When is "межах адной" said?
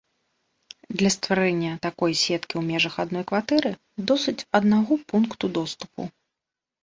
2.69-3.23